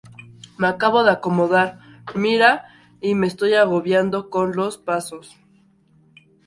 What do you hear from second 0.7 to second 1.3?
acabo de